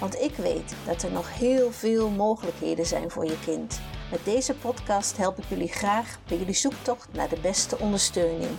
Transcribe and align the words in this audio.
Want 0.00 0.20
ik 0.20 0.34
weet 0.34 0.74
dat 0.86 1.02
er 1.02 1.12
nog 1.12 1.38
heel 1.38 1.72
veel 1.72 2.10
mogelijkheden 2.10 2.86
zijn 2.86 3.10
voor 3.10 3.24
je 3.24 3.38
kind. 3.44 3.80
Met 4.10 4.24
deze 4.24 4.54
podcast 4.54 5.16
help 5.16 5.38
ik 5.38 5.44
jullie 5.44 5.68
graag 5.68 6.18
bij 6.28 6.38
jullie 6.38 6.54
zoektocht 6.54 7.12
naar 7.12 7.28
de 7.28 7.40
beste 7.40 7.78
ondersteuning. 7.78 8.50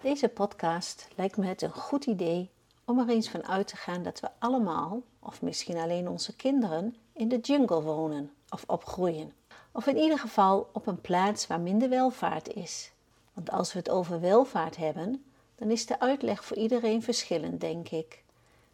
Deze 0.00 0.28
podcast 0.28 1.08
lijkt 1.16 1.36
me 1.36 1.46
het 1.46 1.62
een 1.62 1.72
goed 1.72 2.04
idee 2.04 2.50
om 2.84 2.98
er 2.98 3.08
eens 3.08 3.28
van 3.28 3.46
uit 3.46 3.68
te 3.68 3.76
gaan 3.76 4.02
dat 4.02 4.20
we 4.20 4.28
allemaal, 4.38 5.02
of 5.18 5.42
misschien 5.42 5.76
alleen 5.76 6.08
onze 6.08 6.36
kinderen, 6.36 6.96
in 7.12 7.28
de 7.28 7.38
jungle 7.38 7.82
wonen 7.82 8.30
of 8.48 8.64
opgroeien. 8.66 9.32
Of 9.72 9.86
in 9.86 9.96
ieder 9.96 10.18
geval 10.18 10.68
op 10.72 10.86
een 10.86 11.00
plaats 11.00 11.46
waar 11.46 11.60
minder 11.60 11.88
welvaart 11.88 12.54
is. 12.54 12.92
Want 13.32 13.50
als 13.50 13.72
we 13.72 13.78
het 13.78 13.90
over 13.90 14.20
welvaart 14.20 14.76
hebben, 14.76 15.24
dan 15.56 15.70
is 15.70 15.86
de 15.86 16.00
uitleg 16.00 16.44
voor 16.44 16.56
iedereen 16.56 17.02
verschillend, 17.02 17.60
denk 17.60 17.88
ik. 17.88 18.24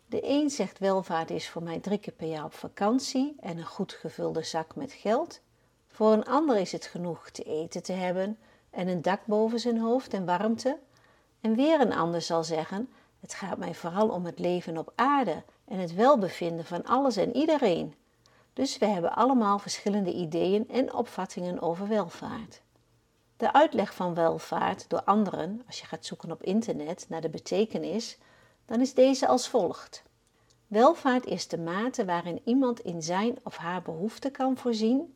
De 0.06 0.20
een 0.22 0.50
zegt 0.50 0.78
welvaart 0.78 1.30
is 1.30 1.48
voor 1.48 1.62
mij 1.62 1.80
drie 1.80 1.98
keer 1.98 2.12
per 2.12 2.28
jaar 2.28 2.44
op 2.44 2.54
vakantie 2.54 3.36
en 3.40 3.58
een 3.58 3.66
goed 3.66 3.92
gevulde 3.92 4.42
zak 4.42 4.74
met 4.74 4.92
geld. 4.92 5.40
Voor 5.86 6.12
een 6.12 6.24
ander 6.24 6.56
is 6.56 6.72
het 6.72 6.86
genoeg 6.86 7.30
te 7.30 7.42
eten 7.42 7.82
te 7.82 7.92
hebben 7.92 8.38
en 8.70 8.88
een 8.88 9.02
dak 9.02 9.26
boven 9.26 9.60
zijn 9.60 9.78
hoofd 9.78 10.14
en 10.14 10.24
warmte. 10.24 10.78
En 11.40 11.54
weer 11.54 11.80
een 11.80 11.92
ander 11.92 12.22
zal 12.22 12.44
zeggen: 12.44 12.88
Het 13.20 13.34
gaat 13.34 13.58
mij 13.58 13.74
vooral 13.74 14.08
om 14.08 14.24
het 14.24 14.38
leven 14.38 14.78
op 14.78 14.92
aarde 14.94 15.42
en 15.64 15.78
het 15.78 15.94
welbevinden 15.94 16.64
van 16.64 16.84
alles 16.84 17.16
en 17.16 17.36
iedereen. 17.36 17.94
Dus 18.52 18.78
we 18.78 18.86
hebben 18.86 19.14
allemaal 19.14 19.58
verschillende 19.58 20.12
ideeën 20.12 20.68
en 20.68 20.94
opvattingen 20.94 21.60
over 21.60 21.88
welvaart. 21.88 22.60
De 23.42 23.52
uitleg 23.52 23.94
van 23.94 24.14
welvaart 24.14 24.88
door 24.88 25.02
anderen, 25.02 25.62
als 25.66 25.80
je 25.80 25.86
gaat 25.86 26.06
zoeken 26.06 26.30
op 26.30 26.42
internet 26.42 27.06
naar 27.08 27.20
de 27.20 27.28
betekenis, 27.28 28.18
dan 28.66 28.80
is 28.80 28.94
deze 28.94 29.26
als 29.26 29.48
volgt. 29.48 30.02
Welvaart 30.66 31.26
is 31.26 31.48
de 31.48 31.58
mate 31.58 32.04
waarin 32.04 32.40
iemand 32.44 32.80
in 32.80 33.02
zijn 33.02 33.38
of 33.42 33.56
haar 33.56 33.82
behoefte 33.82 34.30
kan 34.30 34.56
voorzien 34.56 35.14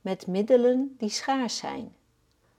met 0.00 0.26
middelen 0.26 0.94
die 0.98 1.08
schaars 1.08 1.56
zijn. 1.56 1.94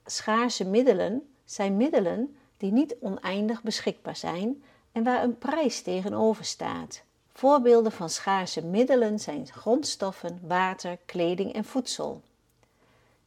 Schaarse 0.04 0.64
middelen 0.64 1.34
zijn 1.44 1.76
middelen 1.76 2.36
die 2.56 2.72
niet 2.72 2.96
oneindig 3.00 3.62
beschikbaar 3.62 4.16
zijn 4.16 4.62
en 4.92 5.04
waar 5.04 5.22
een 5.22 5.38
prijs 5.38 5.82
tegenover 5.82 6.44
staat. 6.44 7.02
Voorbeelden 7.32 7.92
van 7.92 8.10
schaarse 8.10 8.64
middelen 8.64 9.18
zijn 9.18 9.46
grondstoffen, 9.46 10.40
water, 10.42 10.98
kleding 11.06 11.52
en 11.52 11.64
voedsel. 11.64 12.22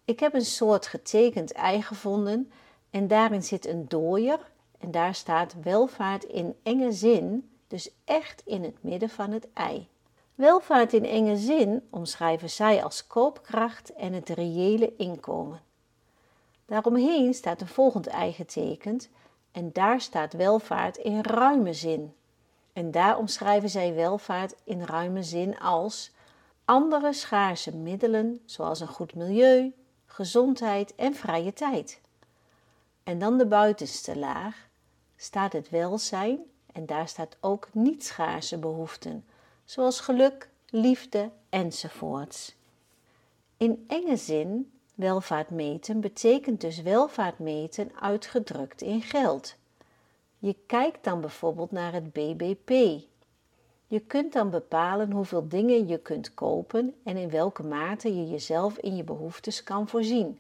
Ik 0.08 0.20
heb 0.20 0.34
een 0.34 0.46
soort 0.46 0.88
getekend 0.88 1.52
ei 1.52 1.82
gevonden 1.82 2.52
en 2.90 3.08
daarin 3.08 3.44
zit 3.44 3.66
een 3.66 3.88
dooier 3.88 4.40
en 4.80 4.92
daar 4.92 5.16
staat 5.16 5.56
welvaart 5.64 6.24
in 6.24 6.56
enge 6.64 6.92
zin, 6.92 7.50
dus 7.68 7.90
echt 8.06 8.42
in 8.46 8.64
het 8.64 8.84
midden 8.84 9.10
van 9.10 9.32
het 9.32 9.48
ei. 9.54 9.88
Welvaart 10.36 10.94
in 10.94 11.06
enge 11.06 11.38
zin 11.38 11.88
omschrijven 11.90 12.50
zij 12.50 12.84
als 12.84 13.08
koopkracht 13.08 13.94
en 13.94 14.14
het 14.14 14.30
reële 14.30 14.96
inkomen. 14.98 15.62
Daaromheen 16.66 17.34
staat 17.34 17.62
een 17.62 17.68
volgend 17.68 18.08
ei 18.08 18.34
getekend 18.34 19.10
en 19.52 19.70
daar 19.74 20.02
staat 20.02 20.34
welvaart 20.34 20.98
in 20.98 21.22
ruime 21.22 21.74
zin. 21.74 22.14
En 22.74 22.92
daar 22.92 23.18
omschrijven 23.18 23.70
zij 23.70 23.94
welvaart 23.94 24.56
in 24.64 24.84
ruime 24.84 25.24
zin 25.24 25.60
als 25.60 26.12
andere 26.66 27.14
schaarse 27.14 27.76
middelen, 27.76 28.42
zoals 28.46 28.80
een 28.80 28.88
goed 28.88 29.16
milieu, 29.16 29.74
gezondheid 30.18 30.96
en 30.96 31.14
vrije 31.14 31.54
tijd. 31.54 32.02
En 33.04 33.20
dan 33.20 33.38
de 33.38 33.46
buitenste 33.46 34.18
laag 34.18 34.68
staat 35.16 35.54
het 35.54 35.70
welzijn 35.70 36.40
en 36.74 36.86
daar 36.86 37.08
staat 37.08 37.38
ook 37.40 37.70
niet 37.74 38.06
schaarse 38.06 38.58
behoeften, 38.58 39.26
zoals 39.66 40.00
geluk, 40.00 40.50
liefde 40.70 41.32
enzovoorts. 41.50 42.56
In 43.58 43.86
enge 43.88 44.16
zin, 44.18 44.72
welvaart 44.96 45.50
meten 45.50 46.00
betekent 46.00 46.62
dus 46.62 46.82
welvaart 46.82 47.40
meten 47.40 47.92
uitgedrukt 48.00 48.82
in 48.82 49.02
geld. 49.02 49.56
Je 50.38 50.56
kijkt 50.68 51.04
dan 51.04 51.22
bijvoorbeeld 51.22 51.72
naar 51.72 51.94
het 51.94 52.14
BBP. 52.14 53.04
Je 53.90 54.00
kunt 54.00 54.34
dan 54.34 54.50
bepalen 54.50 55.12
hoeveel 55.12 55.48
dingen 55.48 55.88
je 55.88 55.98
kunt 55.98 56.34
kopen 56.34 56.96
en 57.04 57.18
in 57.18 57.30
welke 57.30 57.64
mate 57.64 58.16
je 58.16 58.30
jezelf 58.30 58.78
in 58.78 58.96
je 58.96 59.04
behoeftes 59.04 59.64
kan 59.64 59.88
voorzien. 59.88 60.40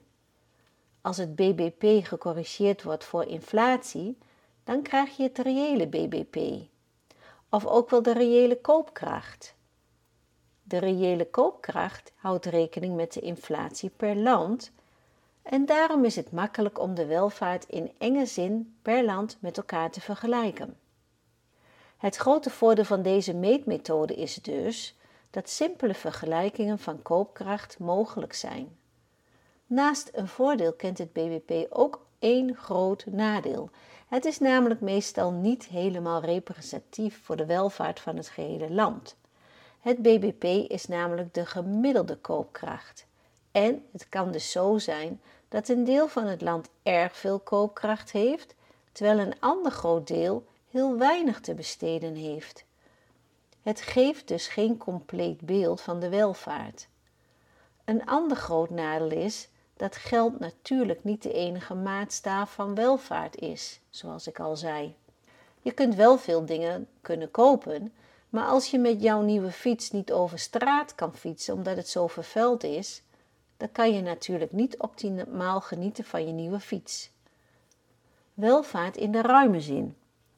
Als 1.01 1.17
het 1.17 1.35
BBP 1.35 2.05
gecorrigeerd 2.05 2.83
wordt 2.83 3.03
voor 3.03 3.25
inflatie, 3.25 4.17
dan 4.63 4.81
krijg 4.81 5.17
je 5.17 5.23
het 5.23 5.37
reële 5.37 5.87
BBP. 5.87 6.37
Of 7.49 7.65
ook 7.65 7.89
wel 7.89 8.01
de 8.01 8.13
reële 8.13 8.61
koopkracht. 8.61 9.55
De 10.63 10.77
reële 10.77 11.29
koopkracht 11.29 12.11
houdt 12.15 12.45
rekening 12.45 12.95
met 12.95 13.13
de 13.13 13.19
inflatie 13.19 13.89
per 13.89 14.15
land 14.15 14.71
en 15.41 15.65
daarom 15.65 16.05
is 16.05 16.15
het 16.15 16.31
makkelijk 16.31 16.79
om 16.79 16.95
de 16.95 17.05
welvaart 17.05 17.65
in 17.65 17.91
enge 17.97 18.25
zin 18.25 18.77
per 18.81 19.05
land 19.05 19.37
met 19.39 19.57
elkaar 19.57 19.91
te 19.91 20.01
vergelijken. 20.01 20.77
Het 21.97 22.15
grote 22.15 22.49
voordeel 22.49 22.85
van 22.85 23.01
deze 23.01 23.33
meetmethode 23.33 24.15
is 24.15 24.35
dus 24.35 24.95
dat 25.29 25.49
simpele 25.49 25.93
vergelijkingen 25.93 26.79
van 26.79 27.01
koopkracht 27.01 27.79
mogelijk 27.79 28.33
zijn. 28.33 28.77
Naast 29.65 30.09
een 30.13 30.27
voordeel 30.27 30.73
kent 30.73 30.97
het 30.97 31.13
BBP 31.13 31.67
ook 31.69 32.05
één 32.19 32.55
groot 32.55 33.05
nadeel. 33.05 33.69
Het 34.07 34.25
is 34.25 34.39
namelijk 34.39 34.81
meestal 34.81 35.31
niet 35.31 35.65
helemaal 35.65 36.21
representatief 36.21 37.19
voor 37.23 37.35
de 37.35 37.45
welvaart 37.45 37.99
van 37.99 38.15
het 38.15 38.29
gehele 38.29 38.71
land. 38.71 39.15
Het 39.79 40.01
BBP 40.01 40.43
is 40.71 40.87
namelijk 40.87 41.33
de 41.33 41.45
gemiddelde 41.45 42.15
koopkracht. 42.17 43.05
En 43.51 43.85
het 43.91 44.09
kan 44.09 44.31
dus 44.31 44.51
zo 44.51 44.77
zijn 44.77 45.21
dat 45.49 45.67
een 45.67 45.83
deel 45.83 46.07
van 46.07 46.25
het 46.25 46.41
land 46.41 46.69
erg 46.83 47.17
veel 47.17 47.39
koopkracht 47.39 48.11
heeft, 48.11 48.55
terwijl 48.91 49.19
een 49.19 49.39
ander 49.39 49.71
groot 49.71 50.07
deel 50.07 50.45
heel 50.77 50.97
weinig 50.97 51.39
te 51.39 51.53
besteden 51.53 52.15
heeft. 52.15 52.65
Het 53.61 53.81
geeft 53.81 54.27
dus 54.27 54.47
geen 54.47 54.77
compleet 54.77 55.41
beeld 55.41 55.81
van 55.81 55.99
de 55.99 56.09
welvaart. 56.09 56.87
Een 57.85 58.05
ander 58.05 58.37
groot 58.37 58.69
nadeel 58.69 59.11
is 59.11 59.49
dat 59.77 59.95
geld 59.95 60.39
natuurlijk 60.39 61.03
niet 61.03 61.23
de 61.23 61.33
enige 61.33 61.73
maatstaaf 61.73 62.53
van 62.53 62.75
welvaart 62.75 63.35
is, 63.35 63.79
zoals 63.89 64.27
ik 64.27 64.39
al 64.39 64.55
zei. 64.55 64.95
Je 65.61 65.71
kunt 65.71 65.95
wel 65.95 66.17
veel 66.17 66.45
dingen 66.45 66.87
kunnen 67.01 67.31
kopen, 67.31 67.93
maar 68.29 68.45
als 68.45 68.71
je 68.71 68.79
met 68.79 69.01
jouw 69.01 69.21
nieuwe 69.21 69.51
fiets 69.51 69.91
niet 69.91 70.11
over 70.11 70.39
straat 70.39 70.95
kan 70.95 71.15
fietsen 71.15 71.53
omdat 71.53 71.75
het 71.75 71.87
zo 71.87 72.07
vervuild 72.07 72.63
is, 72.63 73.01
dan 73.57 73.71
kan 73.71 73.93
je 73.93 74.01
natuurlijk 74.01 74.51
niet 74.51 74.77
optimaal 74.77 75.61
genieten 75.61 76.03
van 76.03 76.25
je 76.27 76.31
nieuwe 76.31 76.59
fiets. 76.59 77.11
Welvaart 78.33 78.97
in 78.97 79.11
de 79.11 79.21
ruime 79.21 79.61
zin. 79.61 79.95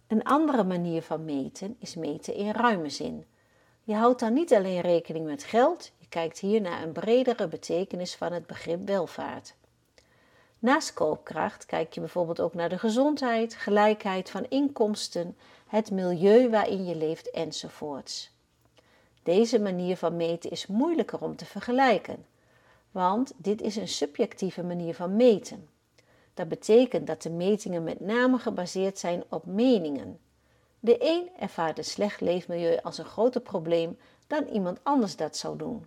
Een 0.10 0.24
andere 0.24 0.64
manier 0.64 1.02
van 1.02 1.26
meten 1.26 1.76
is 1.80 1.96
meten 1.96 2.34
in 2.34 2.52
ruime 2.52 2.90
zin. 2.90 3.26
Je 3.84 3.94
houdt 3.96 4.20
dan 4.20 4.34
niet 4.34 4.54
alleen 4.54 4.82
rekening 4.82 5.26
met 5.26 5.44
geld, 5.44 5.92
kijkt 6.10 6.40
hier 6.40 6.62
naar 6.62 6.84
een 6.84 6.92
bredere 6.92 7.48
betekenis 7.48 8.16
van 8.16 8.32
het 8.32 8.48
begrip 8.48 8.88
welvaart. 8.88 9.56
Naast 10.60 10.94
koopkracht 10.94 11.66
kijk 11.66 11.94
je 11.94 12.00
bijvoorbeeld 12.00 12.40
ook 12.40 12.54
naar 12.54 12.70
de 12.70 12.78
gezondheid, 12.78 13.56
gelijkheid 13.56 14.30
van 14.30 14.46
inkomsten, 14.50 15.38
het 15.68 15.92
milieu 15.92 16.50
waarin 16.50 16.86
je 16.86 16.96
leeft 16.96 17.32
enzovoorts. 17.32 18.32
Deze 19.24 19.60
manier 19.60 19.98
van 19.98 20.16
meten 20.16 20.52
is 20.52 20.68
moeilijker 20.68 21.22
om 21.22 21.36
te 21.36 21.46
vergelijken, 21.46 22.26
want 22.92 23.34
dit 23.38 23.62
is 23.62 23.76
een 23.76 23.88
subjectieve 23.88 24.64
manier 24.64 24.96
van 24.96 25.16
meten. 25.16 25.70
Dat 26.40 26.48
betekent 26.48 27.08
dat 27.08 27.22
de 27.22 27.30
metingen 27.30 27.84
met 27.84 28.00
name 28.00 28.38
gebaseerd 28.38 29.00
zijn 29.00 29.24
op 29.30 29.46
meningen. 29.46 30.20
De 30.80 30.98
een 31.00 31.30
ervaart 31.40 31.78
een 31.78 31.84
slecht 31.84 32.22
leefmilieu 32.22 32.78
als 32.84 32.98
een 32.98 33.06
groter 33.06 33.42
probleem 33.42 33.98
dan 34.28 34.48
iemand 34.48 34.80
anders 34.84 35.16
dat 35.16 35.38
zou 35.38 35.58
doen. 35.58 35.86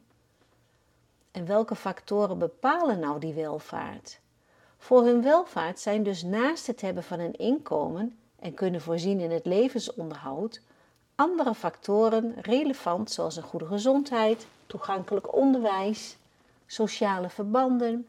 En 1.30 1.46
welke 1.46 1.74
factoren 1.74 2.38
bepalen 2.38 2.98
nou 2.98 3.20
die 3.20 3.34
welvaart? 3.34 4.20
Voor 4.78 5.04
hun 5.04 5.22
welvaart 5.22 5.80
zijn 5.80 6.02
dus 6.02 6.22
naast 6.22 6.66
het 6.66 6.80
hebben 6.80 7.02
van 7.02 7.18
een 7.18 7.36
inkomen 7.36 8.18
en 8.38 8.54
kunnen 8.54 8.80
voorzien 8.80 9.20
in 9.20 9.30
het 9.30 9.46
levensonderhoud 9.46 10.60
andere 11.14 11.54
factoren 11.54 12.34
relevant 12.40 13.10
zoals 13.10 13.36
een 13.36 13.42
goede 13.42 13.66
gezondheid, 13.66 14.46
toegankelijk 14.66 15.34
onderwijs, 15.34 16.16
sociale 16.66 17.28
verbanden, 17.28 18.06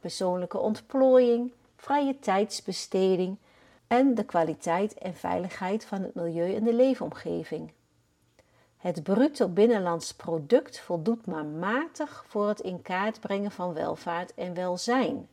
persoonlijke 0.00 0.58
ontplooiing, 0.58 1.52
vrije 1.80 2.18
tijdsbesteding 2.18 3.36
en 3.86 4.14
de 4.14 4.24
kwaliteit 4.24 4.94
en 4.94 5.14
veiligheid 5.14 5.84
van 5.84 6.02
het 6.02 6.14
milieu 6.14 6.54
en 6.54 6.64
de 6.64 6.74
leefomgeving. 6.74 7.72
Het 8.76 9.02
bruto 9.02 9.48
binnenlands 9.48 10.14
product 10.14 10.80
voldoet 10.80 11.26
maar 11.26 11.44
matig 11.44 12.24
voor 12.28 12.48
het 12.48 12.60
in 12.60 12.82
kaart 12.82 13.20
brengen 13.20 13.50
van 13.50 13.72
welvaart 13.74 14.34
en 14.34 14.54
welzijn. 14.54 15.28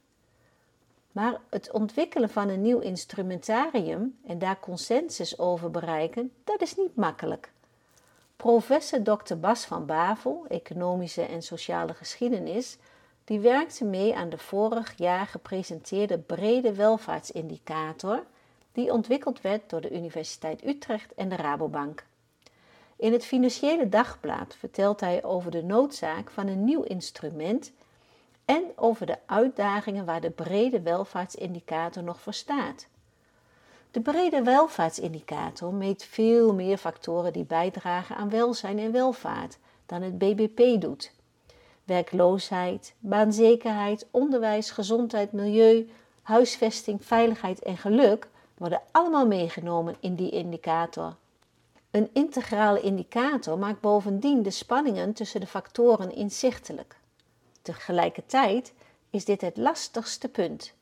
Maar 1.11 1.39
het 1.49 1.71
ontwikkelen 1.71 2.29
van 2.29 2.49
een 2.49 2.61
nieuw 2.61 2.79
instrumentarium 2.79 4.17
en 4.25 4.39
daar 4.39 4.59
consensus 4.59 5.39
over 5.39 5.71
bereiken, 5.71 6.31
dat 6.43 6.61
is 6.61 6.75
niet 6.75 6.95
makkelijk. 6.95 7.51
Professor 8.35 9.01
Dr. 9.03 9.35
Bas 9.35 9.65
van 9.65 9.85
Bavel, 9.85 10.45
economische 10.47 11.21
en 11.21 11.41
sociale 11.41 11.93
geschiedenis, 11.93 12.77
die 13.27 13.39
werkte 13.39 13.85
mee 13.85 14.15
aan 14.15 14.29
de 14.29 14.37
vorig 14.37 14.93
jaar 14.97 15.27
gepresenteerde 15.27 16.17
brede 16.17 16.73
welvaartsindicator, 16.73 18.23
die 18.71 18.91
ontwikkeld 18.91 19.41
werd 19.41 19.69
door 19.69 19.81
de 19.81 19.95
Universiteit 19.95 20.65
Utrecht 20.65 21.13
en 21.13 21.29
de 21.29 21.35
Rabobank. 21.35 22.05
In 22.95 23.11
het 23.11 23.25
Financiële 23.25 23.89
Dagblad 23.89 24.55
vertelt 24.55 24.99
hij 24.99 25.23
over 25.23 25.51
de 25.51 25.63
noodzaak 25.63 26.29
van 26.29 26.47
een 26.47 26.63
nieuw 26.63 26.81
instrument 26.81 27.71
en 28.45 28.63
over 28.75 29.05
de 29.05 29.17
uitdagingen 29.25 30.05
waar 30.05 30.21
de 30.21 30.31
brede 30.31 30.81
welvaartsindicator 30.81 32.03
nog 32.03 32.21
voor 32.21 32.33
staat. 32.33 32.87
De 33.91 34.01
brede 34.01 34.43
welvaartsindicator 34.43 35.73
meet 35.73 36.03
veel 36.03 36.53
meer 36.53 36.77
factoren 36.77 37.33
die 37.33 37.45
bijdragen 37.45 38.15
aan 38.15 38.29
welzijn 38.29 38.79
en 38.79 38.91
welvaart 38.91 39.57
dan 39.85 40.01
het 40.01 40.17
BBP 40.17 40.81
doet. 40.81 41.15
Werkloosheid, 41.87 42.93
baanzekerheid, 42.99 44.05
onderwijs, 44.11 44.71
gezondheid, 44.71 45.31
milieu, 45.31 45.89
huisvesting, 46.21 47.05
veiligheid 47.05 47.59
en 47.59 47.77
geluk 47.77 48.27
worden 48.57 48.81
allemaal 48.91 49.27
meegenomen 49.27 49.95
in 49.99 50.15
die 50.15 50.31
indicator. 50.31 51.15
Een 51.91 52.09
integrale 52.13 52.81
indicator 52.81 53.57
maakt 53.57 53.81
bovendien 53.81 54.43
de 54.43 54.49
spanningen 54.49 55.13
tussen 55.13 55.39
de 55.39 55.47
factoren 55.47 56.15
inzichtelijk. 56.15 56.95
Tegelijkertijd 57.61 58.73
is 59.09 59.25
dit 59.25 59.41
het 59.41 59.57
lastigste 59.57 60.27
punt. 60.27 60.73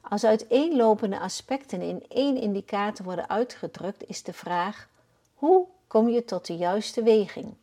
Als 0.00 0.24
uiteenlopende 0.24 1.20
aspecten 1.20 1.80
in 1.80 2.04
één 2.08 2.36
indicator 2.36 3.04
worden 3.04 3.28
uitgedrukt, 3.28 4.08
is 4.08 4.22
de 4.22 4.32
vraag: 4.32 4.88
hoe 5.34 5.66
kom 5.86 6.08
je 6.08 6.24
tot 6.24 6.46
de 6.46 6.56
juiste 6.56 7.02
weging? 7.02 7.54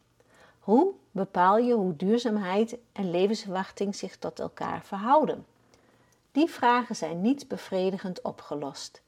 Hoe 0.60 0.94
bepaal 1.12 1.58
je 1.58 1.74
hoe 1.74 1.96
duurzaamheid 1.96 2.78
en 2.92 3.12
levensverwachting 3.12 3.96
zich 3.96 4.18
tot 4.18 4.40
elkaar 4.40 4.84
verhouden? 4.84 5.46
Die 6.32 6.50
vragen 6.50 6.96
zijn 6.96 7.22
niet 7.22 7.48
bevredigend 7.48 8.22
opgelost. 8.22 9.02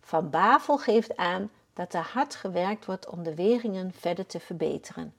Van 0.00 0.30
Bavel 0.30 0.78
geeft 0.78 1.16
aan 1.16 1.50
dat 1.72 1.94
er 1.94 2.08
hard 2.12 2.34
gewerkt 2.34 2.84
wordt 2.84 3.08
om 3.08 3.22
de 3.22 3.34
wegingen 3.34 3.92
verder 3.92 4.26
te 4.26 4.40
verbeteren 4.40 5.14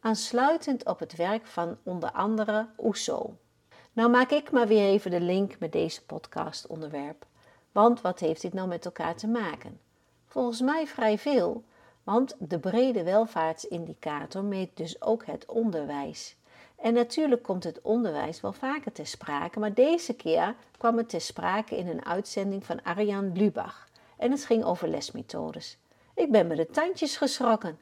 aansluitend 0.00 0.86
op 0.86 0.98
het 0.98 1.16
werk 1.16 1.46
van 1.46 1.76
onder 1.82 2.10
andere 2.10 2.66
Oeso. 2.78 3.36
Nou 3.92 4.10
maak 4.10 4.30
ik 4.30 4.50
maar 4.50 4.66
weer 4.66 4.86
even 4.86 5.10
de 5.10 5.20
link 5.20 5.58
met 5.58 5.72
deze 5.72 6.04
podcast 6.04 6.66
onderwerp. 6.66 7.26
Want 7.72 8.00
wat 8.00 8.18
heeft 8.18 8.42
dit 8.42 8.52
nou 8.52 8.68
met 8.68 8.84
elkaar 8.84 9.14
te 9.14 9.26
maken? 9.26 9.80
Volgens 10.26 10.60
mij 10.60 10.86
vrij 10.86 11.18
veel, 11.18 11.64
want 12.04 12.36
de 12.38 12.58
brede 12.58 13.02
welvaartsindicator 13.02 14.44
meet 14.44 14.76
dus 14.76 15.02
ook 15.02 15.26
het 15.26 15.46
onderwijs. 15.46 16.36
En 16.76 16.94
natuurlijk 16.94 17.42
komt 17.42 17.64
het 17.64 17.80
onderwijs 17.82 18.40
wel 18.40 18.52
vaker 18.52 18.92
ter 18.92 19.06
sprake, 19.06 19.58
maar 19.58 19.74
deze 19.74 20.14
keer 20.14 20.54
kwam 20.78 20.96
het 20.96 21.08
ter 21.08 21.20
sprake 21.20 21.76
in 21.76 21.88
een 21.88 22.04
uitzending 22.04 22.64
van 22.64 22.82
Arjan 22.82 23.32
Lubach. 23.36 23.88
En 24.16 24.30
het 24.30 24.44
ging 24.44 24.64
over 24.64 24.88
lesmethodes. 24.88 25.78
Ik 26.14 26.30
ben 26.30 26.46
me 26.46 26.54
de 26.54 26.66
tandjes 26.66 27.16
geschrokken. 27.16 27.78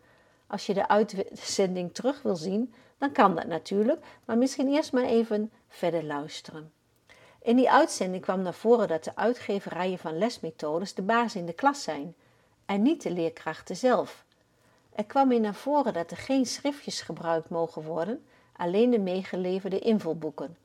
Als 0.47 0.67
je 0.67 0.75
de 0.75 0.89
uitzending 0.89 1.95
terug 1.95 2.23
wil 2.23 2.37
zien, 2.37 2.75
dan 2.99 3.13
kan 3.13 3.35
dat 3.35 3.47
natuurlijk, 3.47 4.05
maar 4.25 4.39
misschien 4.39 4.69
eerst 4.69 4.93
maar 4.93 5.05
even 5.05 5.51
verder 5.69 6.05
luisteren. 6.05 6.73
In 7.43 7.57
die 7.57 7.71
uitzending 7.71 8.23
kwam 8.23 8.43
naar 8.43 8.55
voren 8.55 8.89
dat 8.89 9.05
de 9.05 9.17
uitgeverijen 9.17 9.99
van 9.99 10.19
lesmethodes 10.19 10.95
de 10.95 11.03
baas 11.03 11.35
in 11.35 11.47
de 11.47 11.53
klas 11.53 11.83
zijn 11.83 12.15
en 12.69 12.83
niet 12.83 13.03
de 13.03 13.11
leerkrachten 13.11 13.77
zelf. 13.77 14.25
Er 14.93 15.05
kwam 15.05 15.33
in 15.33 15.41
naar 15.41 15.55
voren 15.55 15.93
dat 15.93 16.11
er 16.11 16.17
geen 16.17 16.47
schriftjes 16.47 17.01
gebruikt 17.01 17.49
mogen 17.49 17.83
worden, 17.83 18.25
alleen 18.57 18.91
de 18.91 18.99
meegeleverde 18.99 19.79
invulboeken. 19.79 20.57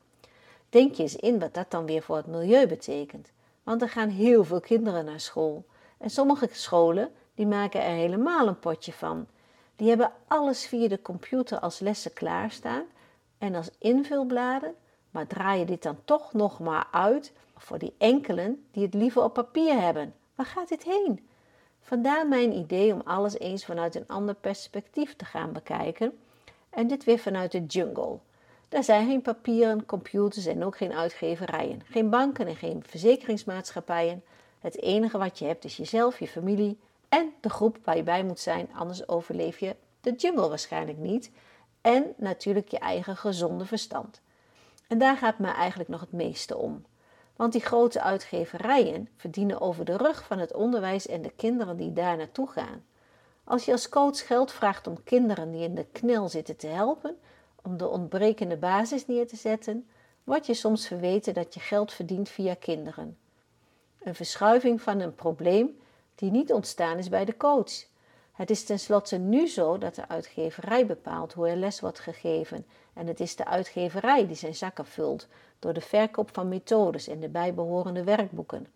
Denk 0.69 0.95
je 0.95 1.03
eens 1.03 1.15
in 1.15 1.39
wat 1.39 1.53
dat 1.53 1.71
dan 1.71 1.85
weer 1.85 2.01
voor 2.01 2.15
het 2.15 2.27
milieu 2.27 2.67
betekent, 2.67 3.31
want 3.63 3.81
er 3.81 3.89
gaan 3.89 4.09
heel 4.09 4.43
veel 4.43 4.59
kinderen 4.59 5.05
naar 5.05 5.19
school 5.19 5.65
en 5.97 6.09
sommige 6.09 6.49
scholen 6.51 7.11
die 7.35 7.47
maken 7.47 7.83
er 7.83 7.95
helemaal 7.95 8.47
een 8.47 8.59
potje 8.59 8.93
van 8.93 9.27
die 9.75 9.89
hebben 9.89 10.11
alles 10.27 10.65
via 10.65 10.87
de 10.87 11.01
computer 11.01 11.59
als 11.59 11.79
lessen 11.79 12.13
klaarstaan 12.13 12.83
en 13.37 13.55
als 13.55 13.69
invulbladen, 13.77 14.75
maar 15.11 15.27
draaien 15.27 15.67
dit 15.67 15.83
dan 15.83 15.97
toch 16.05 16.33
nog 16.33 16.59
maar 16.59 16.87
uit 16.91 17.33
voor 17.55 17.77
die 17.77 17.93
enkelen 17.97 18.65
die 18.71 18.83
het 18.83 18.93
liever 18.93 19.23
op 19.23 19.33
papier 19.33 19.81
hebben. 19.81 20.13
Waar 20.35 20.45
gaat 20.45 20.69
dit 20.69 20.83
heen? 20.83 21.27
Vandaar 21.85 22.27
mijn 22.27 22.53
idee 22.53 22.93
om 22.93 23.01
alles 23.05 23.39
eens 23.39 23.65
vanuit 23.65 23.95
een 23.95 24.07
ander 24.07 24.35
perspectief 24.35 25.15
te 25.15 25.25
gaan 25.25 25.53
bekijken 25.53 26.19
en 26.69 26.87
dit 26.87 27.03
weer 27.03 27.19
vanuit 27.19 27.51
de 27.51 27.65
jungle. 27.65 28.19
Daar 28.69 28.83
zijn 28.83 29.07
geen 29.07 29.21
papieren, 29.21 29.85
computers 29.85 30.45
en 30.45 30.63
ook 30.63 30.77
geen 30.77 30.93
uitgeverijen, 30.93 31.81
geen 31.85 32.09
banken 32.09 32.47
en 32.47 32.55
geen 32.55 32.83
verzekeringsmaatschappijen. 32.87 34.23
Het 34.59 34.81
enige 34.81 35.17
wat 35.17 35.39
je 35.39 35.45
hebt 35.45 35.63
is 35.63 35.77
jezelf, 35.77 36.19
je 36.19 36.27
familie 36.27 36.79
en 37.09 37.33
de 37.39 37.49
groep 37.49 37.77
waar 37.83 37.97
je 37.97 38.03
bij 38.03 38.23
moet 38.23 38.39
zijn, 38.39 38.69
anders 38.73 39.07
overleef 39.07 39.59
je 39.59 39.75
de 40.01 40.11
jungle 40.11 40.49
waarschijnlijk 40.49 40.97
niet. 40.97 41.31
En 41.81 42.13
natuurlijk 42.17 42.67
je 42.67 42.79
eigen 42.79 43.17
gezonde 43.17 43.65
verstand. 43.65 44.21
En 44.87 44.97
daar 44.97 45.17
gaat 45.17 45.39
me 45.39 45.47
eigenlijk 45.47 45.89
nog 45.89 45.99
het 45.99 46.11
meeste 46.11 46.57
om. 46.57 46.85
Want 47.35 47.51
die 47.51 47.61
grote 47.61 48.01
uitgeverijen 48.01 49.09
verdienen 49.15 49.61
over 49.61 49.85
de 49.85 49.97
rug 49.97 50.23
van 50.23 50.39
het 50.39 50.53
onderwijs 50.53 51.07
en 51.07 51.21
de 51.21 51.31
kinderen 51.35 51.77
die 51.77 51.93
daar 51.93 52.17
naartoe 52.17 52.47
gaan. 52.47 52.83
Als 53.43 53.65
je 53.65 53.71
als 53.71 53.89
coach 53.89 54.27
geld 54.27 54.51
vraagt 54.51 54.87
om 54.87 55.03
kinderen 55.03 55.51
die 55.51 55.63
in 55.63 55.75
de 55.75 55.85
knel 55.91 56.29
zitten 56.29 56.57
te 56.57 56.67
helpen, 56.67 57.17
om 57.61 57.77
de 57.77 57.87
ontbrekende 57.87 58.57
basis 58.57 59.07
neer 59.07 59.27
te 59.27 59.35
zetten, 59.35 59.87
wordt 60.23 60.45
je 60.45 60.53
soms 60.53 60.87
verweten 60.87 61.33
dat 61.33 61.53
je 61.53 61.59
geld 61.59 61.93
verdient 61.93 62.29
via 62.29 62.55
kinderen. 62.55 63.17
Een 64.03 64.15
verschuiving 64.15 64.81
van 64.81 64.99
een 64.99 65.15
probleem 65.15 65.79
die 66.15 66.31
niet 66.31 66.53
ontstaan 66.53 66.97
is 66.97 67.09
bij 67.09 67.25
de 67.25 67.37
coach. 67.37 67.85
Het 68.33 68.49
is 68.49 68.63
tenslotte 68.63 69.17
nu 69.17 69.47
zo 69.47 69.77
dat 69.77 69.95
de 69.95 70.07
uitgeverij 70.07 70.85
bepaalt 70.85 71.33
hoe 71.33 71.47
er 71.47 71.55
les 71.55 71.79
wordt 71.79 71.99
gegeven 71.99 72.65
en 72.93 73.07
het 73.07 73.19
is 73.19 73.35
de 73.35 73.45
uitgeverij 73.45 74.27
die 74.27 74.35
zijn 74.35 74.55
zakken 74.55 74.85
vult 74.85 75.27
door 75.63 75.73
de 75.73 75.81
verkoop 75.81 76.29
van 76.33 76.47
methodes 76.47 77.07
en 77.07 77.19
de 77.19 77.29
bijbehorende 77.29 78.03
werkboeken. 78.03 78.67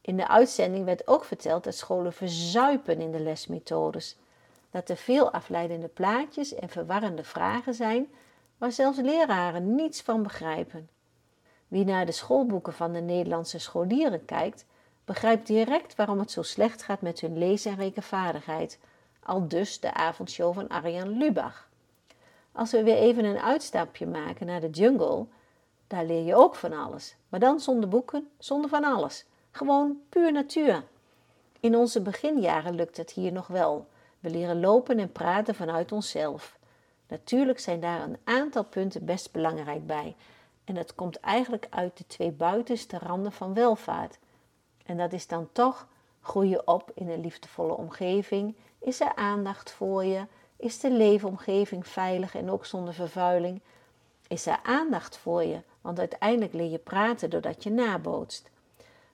In 0.00 0.16
de 0.16 0.28
uitzending 0.28 0.84
werd 0.84 1.06
ook 1.06 1.24
verteld 1.24 1.64
dat 1.64 1.74
scholen 1.74 2.12
verzuipen 2.12 3.00
in 3.00 3.10
de 3.10 3.20
lesmethodes, 3.20 4.16
dat 4.70 4.88
er 4.88 4.96
veel 4.96 5.32
afleidende 5.32 5.88
plaatjes 5.88 6.54
en 6.54 6.68
verwarrende 6.68 7.24
vragen 7.24 7.74
zijn 7.74 8.08
waar 8.58 8.72
zelfs 8.72 8.98
leraren 8.98 9.74
niets 9.74 10.02
van 10.02 10.22
begrijpen. 10.22 10.88
Wie 11.68 11.84
naar 11.84 12.06
de 12.06 12.12
schoolboeken 12.12 12.72
van 12.72 12.92
de 12.92 13.00
Nederlandse 13.00 13.58
scholieren 13.58 14.24
kijkt, 14.24 14.64
begrijpt 15.04 15.46
direct 15.46 15.94
waarom 15.94 16.18
het 16.18 16.30
zo 16.30 16.42
slecht 16.42 16.82
gaat 16.82 17.00
met 17.00 17.20
hun 17.20 17.38
lees- 17.38 17.64
en 17.64 17.76
rekenvaardigheid. 17.76 18.78
Al 19.22 19.48
dus 19.48 19.80
de 19.80 19.94
avondshow 19.94 20.54
van 20.54 20.68
Arjan 20.68 21.08
Lubach. 21.08 21.68
Als 22.52 22.70
we 22.70 22.82
weer 22.82 22.96
even 22.96 23.24
een 23.24 23.38
uitstapje 23.38 24.06
maken 24.06 24.46
naar 24.46 24.60
de 24.60 24.70
jungle, 24.70 25.26
daar 25.92 26.04
leer 26.04 26.24
je 26.24 26.34
ook 26.34 26.54
van 26.54 26.72
alles. 26.72 27.16
Maar 27.28 27.40
dan 27.40 27.60
zonder 27.60 27.88
boeken, 27.88 28.28
zonder 28.38 28.70
van 28.70 28.84
alles. 28.84 29.24
Gewoon 29.50 30.00
puur 30.08 30.32
natuur. 30.32 30.84
In 31.60 31.76
onze 31.76 32.02
beginjaren 32.02 32.74
lukt 32.74 32.96
het 32.96 33.10
hier 33.10 33.32
nog 33.32 33.46
wel. 33.46 33.86
We 34.20 34.30
leren 34.30 34.60
lopen 34.60 34.98
en 34.98 35.12
praten 35.12 35.54
vanuit 35.54 35.92
onszelf. 35.92 36.58
Natuurlijk 37.08 37.60
zijn 37.60 37.80
daar 37.80 38.02
een 38.02 38.18
aantal 38.24 38.64
punten 38.64 39.04
best 39.04 39.32
belangrijk 39.32 39.86
bij. 39.86 40.16
En 40.64 40.74
dat 40.74 40.94
komt 40.94 41.20
eigenlijk 41.20 41.66
uit 41.70 41.96
de 41.96 42.06
twee 42.06 42.30
buitenste 42.30 42.98
randen 42.98 43.32
van 43.32 43.54
welvaart. 43.54 44.18
En 44.86 44.96
dat 44.96 45.12
is 45.12 45.26
dan 45.26 45.48
toch 45.52 45.86
groeien 46.20 46.68
op 46.68 46.90
in 46.94 47.08
een 47.08 47.20
liefdevolle 47.20 47.76
omgeving. 47.76 48.56
Is 48.78 49.00
er 49.00 49.14
aandacht 49.14 49.70
voor 49.70 50.04
je? 50.04 50.26
Is 50.56 50.80
de 50.80 50.90
leefomgeving 50.90 51.86
veilig 51.86 52.34
en 52.34 52.50
ook 52.50 52.66
zonder 52.66 52.94
vervuiling? 52.94 53.60
Is 54.28 54.46
er 54.46 54.60
aandacht 54.62 55.16
voor 55.16 55.42
je? 55.44 55.62
Want 55.82 55.98
uiteindelijk 55.98 56.52
leer 56.52 56.70
je 56.70 56.78
praten 56.78 57.30
doordat 57.30 57.62
je 57.62 57.70
nabootst. 57.70 58.50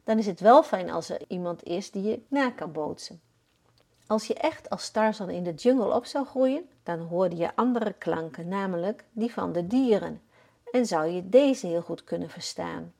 Dan 0.05 0.19
is 0.19 0.27
het 0.27 0.41
wel 0.41 0.63
fijn 0.63 0.91
als 0.91 1.09
er 1.09 1.21
iemand 1.29 1.63
is 1.63 1.91
die 1.91 2.03
je 2.03 2.23
na 2.29 2.51
kan 2.51 2.73
bootsen. 2.73 3.21
Als 4.07 4.27
je 4.27 4.35
echt 4.35 4.71
als 4.71 4.91
Tarzan 4.91 5.31
in 5.31 5.43
de 5.43 5.55
jungle 5.55 5.95
op 5.95 6.07
zou 6.07 6.27
groeien, 6.27 6.69
dan 6.83 6.99
hoorde 6.99 7.37
je 7.37 7.57
andere 7.57 7.93
klanken, 7.93 8.49
namelijk 8.49 9.05
die 9.13 9.33
van 9.33 9.53
de 9.53 9.67
dieren, 9.67 10.23
en 10.71 10.87
zou 10.87 11.07
je 11.07 11.29
deze 11.29 11.67
heel 11.67 11.83
goed 11.83 12.05
kunnen 12.05 12.31
verstaan. 12.31 12.93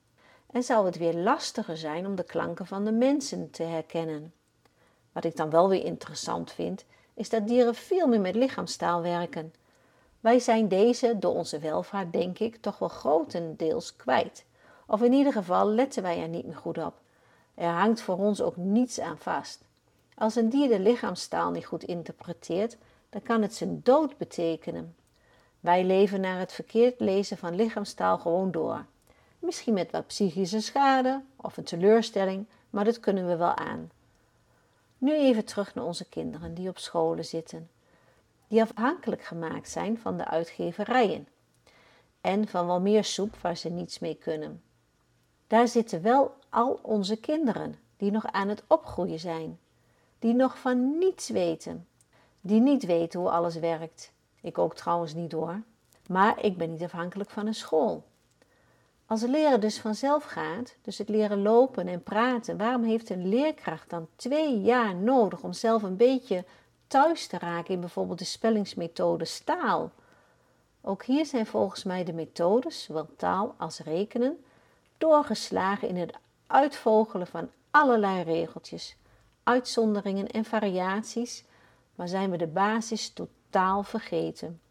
En 0.51 0.63
zou 0.63 0.85
het 0.85 0.97
weer 0.97 1.13
lastiger 1.13 1.77
zijn 1.77 2.05
om 2.05 2.15
de 2.15 2.23
klanken 2.23 2.67
van 2.67 2.85
de 2.85 2.91
mensen 2.91 3.51
te 3.51 3.63
herkennen. 3.63 4.33
Wat 5.11 5.23
ik 5.23 5.35
dan 5.35 5.49
wel 5.49 5.69
weer 5.69 5.85
interessant 5.85 6.51
vind, 6.51 6.85
is 7.13 7.29
dat 7.29 7.47
dieren 7.47 7.75
veel 7.75 8.07
meer 8.07 8.21
met 8.21 8.35
lichaamstaal 8.35 9.01
werken. 9.01 9.53
Wij 10.19 10.39
zijn 10.39 10.67
deze 10.67 11.19
door 11.19 11.33
onze 11.35 11.59
welvaart, 11.59 12.13
denk 12.13 12.39
ik, 12.39 12.55
toch 12.55 12.77
wel 12.77 12.89
grotendeels 12.89 13.95
kwijt. 13.95 14.45
Of 14.87 15.01
in 15.01 15.13
ieder 15.13 15.33
geval 15.33 15.69
letten 15.69 16.03
wij 16.03 16.21
er 16.21 16.27
niet 16.27 16.45
meer 16.45 16.55
goed 16.55 16.77
op. 16.77 16.93
Er 17.55 17.69
hangt 17.71 18.01
voor 18.01 18.17
ons 18.17 18.41
ook 18.41 18.55
niets 18.55 18.99
aan 18.99 19.17
vast. 19.17 19.61
Als 20.15 20.35
een 20.35 20.49
dier 20.49 20.67
de 20.67 20.79
lichaamstaal 20.79 21.51
niet 21.51 21.65
goed 21.65 21.83
interpreteert, 21.83 22.77
dan 23.09 23.21
kan 23.21 23.41
het 23.41 23.55
zijn 23.55 23.79
dood 23.83 24.17
betekenen. 24.17 24.95
Wij 25.59 25.83
leven 25.83 26.21
naar 26.21 26.39
het 26.39 26.51
verkeerd 26.51 26.99
lezen 26.99 27.37
van 27.37 27.55
lichaamstaal 27.55 28.17
gewoon 28.17 28.51
door. 28.51 28.85
Misschien 29.39 29.73
met 29.73 29.91
wat 29.91 30.07
psychische 30.07 30.61
schade 30.61 31.21
of 31.35 31.57
een 31.57 31.63
teleurstelling, 31.63 32.45
maar 32.69 32.85
dat 32.85 32.99
kunnen 32.99 33.27
we 33.27 33.35
wel 33.35 33.55
aan. 33.55 33.91
Nu 34.97 35.15
even 35.15 35.45
terug 35.45 35.75
naar 35.75 35.85
onze 35.85 36.09
kinderen 36.09 36.53
die 36.53 36.69
op 36.69 36.77
scholen 36.77 37.25
zitten, 37.25 37.69
die 38.49 38.61
afhankelijk 38.61 39.23
gemaakt 39.23 39.69
zijn 39.69 39.97
van 39.97 40.17
de 40.17 40.25
uitgeverijen 40.25 41.27
en 42.21 42.47
van 42.47 42.67
wel 42.67 42.79
meer 42.79 43.03
soep 43.03 43.35
waar 43.41 43.57
ze 43.57 43.69
niets 43.69 43.99
mee 43.99 44.15
kunnen. 44.15 44.63
Daar 45.47 45.67
zitten 45.67 46.01
wel 46.01 46.33
al 46.49 46.79
onze 46.81 47.15
kinderen 47.19 47.75
die 47.97 48.11
nog 48.11 48.25
aan 48.25 48.47
het 48.47 48.63
opgroeien 48.67 49.19
zijn, 49.19 49.59
die 50.19 50.33
nog 50.33 50.57
van 50.59 50.97
niets 50.97 51.29
weten, 51.29 51.87
die 52.41 52.59
niet 52.61 52.85
weten 52.85 53.19
hoe 53.19 53.29
alles 53.29 53.55
werkt. 53.55 54.11
Ik 54.41 54.57
ook 54.57 54.75
trouwens 54.75 55.13
niet 55.13 55.31
hoor, 55.31 55.61
maar 56.07 56.43
ik 56.43 56.57
ben 56.57 56.71
niet 56.71 56.83
afhankelijk 56.83 57.29
van 57.29 57.47
een 57.47 57.53
school. 57.53 58.03
Als 59.05 59.21
leren 59.21 59.61
dus 59.61 59.79
vanzelf 59.79 60.23
gaat, 60.23 60.75
dus 60.81 60.97
het 60.97 61.09
leren 61.09 61.41
lopen 61.41 61.87
en 61.87 62.03
praten, 62.03 62.57
waarom 62.57 62.83
heeft 62.83 63.09
een 63.09 63.27
leerkracht 63.27 63.89
dan 63.89 64.07
twee 64.15 64.61
jaar 64.61 64.95
nodig 64.95 65.41
om 65.41 65.53
zelf 65.53 65.83
een 65.83 65.97
beetje 65.97 66.45
thuis 66.89 67.27
te 67.27 67.37
raken 67.37 67.73
in 67.73 67.79
bijvoorbeeld 67.79 68.19
de 68.19 68.25
spellingsmethode 68.25 69.25
taal? 69.45 69.91
Ook 70.81 71.03
hier 71.03 71.25
zijn 71.25 71.45
volgens 71.45 71.83
mij 71.83 72.03
de 72.03 72.13
methodes, 72.13 72.83
zowel 72.83 73.07
taal 73.15 73.55
als 73.57 73.79
rekenen, 73.79 74.43
doorgeslagen 74.97 75.87
in 75.87 75.97
het 75.97 76.13
uitvogelen 76.47 77.27
van 77.27 77.49
allerlei 77.71 78.23
regeltjes, 78.23 78.95
uitzonderingen 79.43 80.27
en 80.27 80.45
variaties, 80.45 81.43
maar 81.95 82.07
zijn 82.07 82.31
we 82.31 82.37
de 82.37 82.47
basis 82.47 83.09
totaal 83.09 83.83
vergeten. 83.83 84.61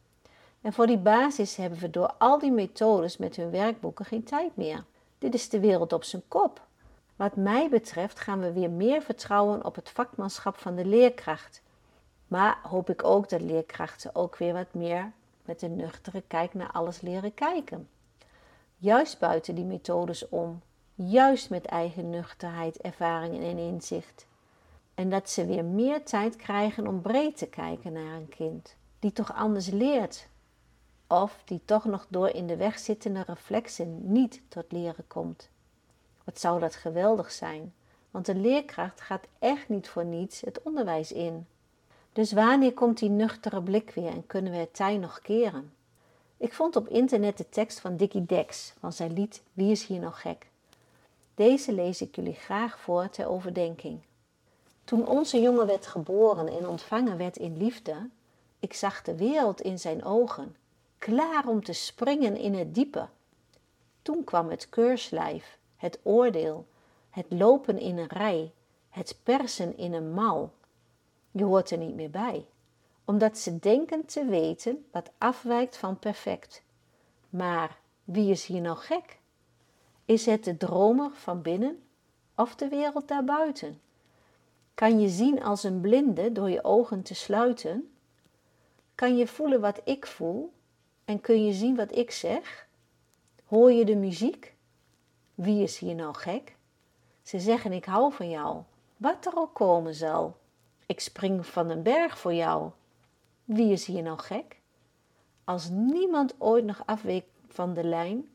En 0.61 0.73
voor 0.73 0.87
die 0.87 0.99
basis 0.99 1.57
hebben 1.57 1.79
we 1.79 1.91
door 1.91 2.15
al 2.19 2.39
die 2.39 2.53
methodes 2.53 3.17
met 3.17 3.37
hun 3.37 3.51
werkboeken 3.51 4.05
geen 4.05 4.25
tijd 4.25 4.57
meer. 4.57 4.85
Dit 5.19 5.35
is 5.35 5.49
de 5.49 5.61
wereld 5.61 5.93
op 5.93 6.05
zijn 6.05 6.23
kop. 6.29 6.67
Wat 7.17 7.37
mij 7.37 7.69
betreft 7.69 8.21
gaan 8.21 8.41
we 8.41 8.53
weer 8.53 8.71
meer 8.71 9.03
vertrouwen 9.03 9.65
op 9.65 9.75
het 9.75 9.91
vakmanschap 9.91 10.57
van 10.57 10.75
de 10.75 10.85
leerkracht. 10.85 11.63
Maar 12.29 12.59
hoop 12.63 12.91
ik 12.91 13.05
ook 13.05 13.29
dat 13.29 13.41
leerkrachten 13.41 14.15
ook 14.15 14.37
weer 14.37 14.53
wat 14.53 14.75
meer 14.75 15.13
met 15.45 15.63
een 15.63 15.77
nuchtere 15.77 16.23
kijk 16.27 16.55
naar 16.55 16.71
alles 16.71 17.01
leren 17.01 17.35
kijken. 17.35 17.89
Juist 18.77 19.19
buiten 19.19 19.55
die 19.55 19.65
methodes 19.65 20.29
om, 20.29 20.63
juist 20.95 21.51
met 21.51 21.65
eigen 21.65 22.11
nuchterheid, 22.11 22.81
ervaring 22.81 23.43
en 23.43 23.59
inzicht. 23.59 24.27
En 24.95 25.11
dat 25.11 25.31
ze 25.31 25.47
weer 25.47 25.65
meer 25.65 26.05
tijd 26.05 26.37
krijgen 26.37 26.87
om 26.87 27.01
breed 27.01 27.37
te 27.37 27.47
kijken 27.47 27.93
naar 27.93 28.15
een 28.15 28.29
kind, 28.29 28.77
die 28.99 29.13
toch 29.13 29.35
anders 29.35 29.69
leert 29.69 30.29
of 31.07 31.43
die 31.45 31.61
toch 31.65 31.85
nog 31.85 32.07
door 32.09 32.29
in 32.29 32.47
de 32.47 32.57
weg 32.57 32.79
zittende 32.79 33.23
reflexen 33.27 34.13
niet 34.13 34.41
tot 34.49 34.73
leren 34.73 35.07
komt. 35.07 35.49
Wat 36.25 36.41
zou 36.41 36.61
dat 36.61 36.75
geweldig 36.75 37.33
zijn, 37.33 37.75
want 38.11 38.27
de 38.27 38.35
leerkracht 38.35 39.01
gaat 39.01 39.27
echt 39.39 39.69
niet 39.69 39.89
voor 39.89 40.05
niets 40.05 40.41
het 40.41 40.63
onderwijs 40.63 41.13
in. 41.13 41.47
Dus 42.13 42.33
wanneer 42.33 42.75
komt 42.75 42.99
die 42.99 43.09
nuchtere 43.09 43.63
blik 43.63 43.91
weer 43.91 44.11
en 44.11 44.27
kunnen 44.27 44.53
we 44.53 44.59
het 44.59 44.75
tij 44.75 44.97
nog 44.97 45.21
keren? 45.21 45.73
Ik 46.37 46.53
vond 46.53 46.77
op 46.77 46.89
internet 46.89 47.37
de 47.37 47.49
tekst 47.49 47.81
van 47.81 47.97
Dickie 47.97 48.27
Dex 48.27 48.73
van 48.79 48.93
zijn 48.93 49.13
lied 49.13 49.43
Wie 49.53 49.71
is 49.71 49.87
hier 49.87 50.01
nog 50.01 50.21
gek? 50.21 50.47
Deze 51.35 51.73
lees 51.73 52.03
ik 52.03 52.17
jullie 52.17 52.35
graag 52.35 52.79
voor 52.81 53.11
ter 53.11 53.29
overdenking. 53.29 54.01
Toen 54.85 55.07
onze 55.07 55.41
jongen 55.41 55.67
werd 55.67 55.87
geboren 55.87 56.49
en 56.49 56.69
ontvangen 56.69 57.17
werd 57.17 57.37
in 57.37 57.57
liefde, 57.57 58.09
ik 58.59 58.75
zag 58.75 59.03
de 59.03 59.17
wereld 59.17 59.61
in 59.61 59.79
zijn 59.79 60.05
ogen 60.05 60.57
klaar 60.99 61.47
om 61.47 61.65
te 61.65 61.73
springen 61.73 62.37
in 62.37 62.55
het 62.55 62.75
diepe. 62.75 63.09
Toen 64.03 64.25
kwam 64.25 64.51
het 64.51 64.69
keurslijf, 64.69 65.59
het 65.77 65.99
oordeel, 66.03 66.67
het 67.11 67.27
lopen 67.29 67.79
in 67.79 67.99
een 67.99 68.09
rij, 68.09 68.53
het 68.91 69.17
persen 69.23 69.77
in 69.77 69.93
een 69.93 70.13
mal. 70.13 70.53
Je 71.39 71.45
hoort 71.45 71.71
er 71.71 71.79
niet 71.79 71.95
meer 71.95 72.11
bij, 72.11 72.47
omdat 73.05 73.39
ze 73.39 73.59
denken 73.59 74.07
te 74.07 74.25
weten 74.25 74.87
wat 74.93 75.11
afwijkt 75.19 75.77
van 75.77 75.99
perfect. 75.99 76.63
Maar 77.29 77.79
wie 78.05 78.31
is 78.31 78.47
hier 78.47 78.61
nou 78.61 78.77
gek? 78.77 79.19
Is 80.05 80.27
het 80.27 80.45
de 80.45 80.57
dromer 80.57 81.11
van 81.11 81.43
binnen 81.43 81.83
of 82.35 82.55
de 82.55 82.69
wereld 82.69 83.09
daarbuiten? 83.09 83.81
Kan 84.75 85.01
je 85.01 85.09
zien 85.09 85.43
als 85.43 85.63
een 85.63 85.81
blinde 85.81 86.33
door 86.33 86.51
je 86.51 86.65
ogen 86.65 87.03
te 87.03 87.15
sluiten? 87.15 87.93
Kan 88.95 89.17
je 89.17 89.27
voelen 89.27 89.61
wat 89.61 89.81
ik 89.85 90.07
voel 90.07 90.53
en 91.05 91.21
kun 91.21 91.45
je 91.45 91.53
zien 91.53 91.77
wat 91.77 91.97
ik 91.97 92.11
zeg? 92.11 92.69
Hoor 93.45 93.73
je 93.73 93.85
de 93.85 93.97
muziek? 93.97 94.55
Wie 95.35 95.63
is 95.63 95.79
hier 95.79 95.95
nou 95.95 96.15
gek? 96.15 96.57
Ze 97.23 97.39
zeggen 97.39 97.73
ik 97.73 97.85
hou 97.85 98.13
van 98.13 98.31
jou, 98.31 98.63
wat 98.97 99.27
er 99.27 99.37
ook 99.37 99.55
komen 99.55 99.95
zal. 99.95 100.38
Ik 100.89 101.01
spring 101.01 101.47
van 101.47 101.71
een 101.71 101.83
berg 101.83 102.19
voor 102.19 102.35
jou. 102.35 102.71
Wie 103.45 103.73
is 103.73 103.85
hier 103.85 104.03
nou 104.03 104.19
gek? 104.19 104.61
Als 105.45 105.69
niemand 105.69 106.35
ooit 106.39 106.65
nog 106.65 106.83
afweek 106.87 107.25
van 107.49 107.75
de 107.75 107.85
lijn, 107.85 108.29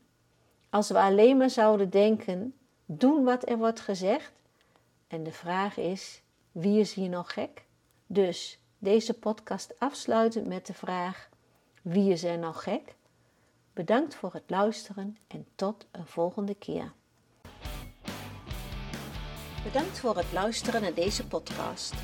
als 0.70 0.88
we 0.88 0.98
alleen 0.98 1.36
maar 1.36 1.50
zouden 1.50 1.90
denken, 1.90 2.54
doen 2.84 3.24
wat 3.24 3.48
er 3.48 3.58
wordt 3.58 3.80
gezegd. 3.80 4.32
En 5.06 5.22
de 5.22 5.32
vraag 5.32 5.76
is, 5.76 6.22
wie 6.52 6.80
is 6.80 6.94
hier 6.94 7.08
nog 7.08 7.32
gek? 7.32 7.64
Dus 8.06 8.58
deze 8.78 9.14
podcast 9.14 9.74
afsluitend 9.78 10.46
met 10.46 10.66
de 10.66 10.74
vraag, 10.74 11.28
wie 11.82 12.12
is 12.12 12.24
er 12.24 12.38
nou 12.38 12.54
gek? 12.54 12.94
Bedankt 13.72 14.14
voor 14.14 14.32
het 14.32 14.50
luisteren 14.50 15.16
en 15.26 15.46
tot 15.54 15.86
een 15.90 16.06
volgende 16.06 16.54
keer. 16.54 16.92
Bedankt 19.64 19.98
voor 19.98 20.16
het 20.16 20.32
luisteren 20.32 20.82
naar 20.82 20.94
deze 20.94 21.26
podcast. 21.26 21.94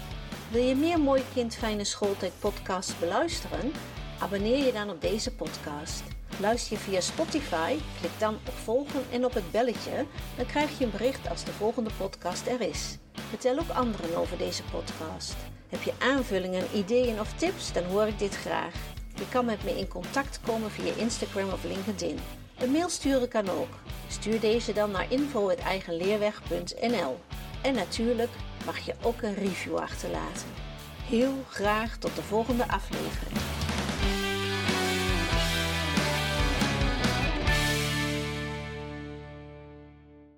Wil 0.50 0.62
je 0.62 0.75
meer 0.75 1.00
Mooi 1.00 1.23
Kind 1.35 1.54
Fijne 1.54 1.85
Schooltijd 1.85 2.33
podcasts 2.38 2.99
beluisteren? 2.99 3.73
Abonneer 4.19 4.64
je 4.64 4.73
dan 4.73 4.90
op 4.90 5.00
deze 5.00 5.35
podcast. 5.35 6.02
Luister 6.40 6.73
je 6.73 6.78
via 6.78 7.00
Spotify, 7.00 7.76
klik 7.99 8.11
dan 8.19 8.35
op 8.35 8.54
volgen 8.54 9.02
en 9.11 9.25
op 9.25 9.35
het 9.35 9.50
belletje, 9.50 10.07
dan 10.37 10.47
krijg 10.47 10.78
je 10.78 10.85
een 10.85 10.90
bericht 10.90 11.28
als 11.28 11.45
de 11.45 11.52
volgende 11.52 11.90
podcast 11.99 12.47
er 12.47 12.61
is. 12.61 12.99
Vertel 13.12 13.59
ook 13.59 13.69
anderen 13.69 14.16
over 14.16 14.38
deze 14.38 14.62
podcast. 14.62 15.37
Heb 15.69 15.83
je 15.83 15.92
aanvullingen, 15.99 16.64
ideeën 16.75 17.21
of 17.21 17.33
tips, 17.33 17.73
dan 17.73 17.85
hoor 17.85 18.07
ik 18.07 18.19
dit 18.19 18.37
graag. 18.37 18.75
Je 19.14 19.28
kan 19.28 19.45
met 19.45 19.64
me 19.64 19.78
in 19.78 19.88
contact 19.88 20.40
komen 20.47 20.71
via 20.71 20.92
Instagram 20.97 21.50
of 21.50 21.64
LinkedIn. 21.64 22.19
Een 22.59 22.71
mail 22.71 22.88
sturen 22.88 23.28
kan 23.28 23.49
ook. 23.49 23.75
Stuur 24.09 24.40
deze 24.40 24.73
dan 24.73 24.90
naar 24.90 25.12
info.eigenleerweg.nl 25.12 27.19
En 27.62 27.75
natuurlijk 27.75 28.30
mag 28.64 28.79
je 28.79 28.95
ook 29.02 29.23
een 29.23 29.35
review 29.35 29.76
achterlaten. 29.76 30.49
Heel 31.09 31.45
graag 31.49 31.97
tot 31.97 32.17
de 32.17 32.23
volgende 32.23 32.69
aflevering. 32.69 33.60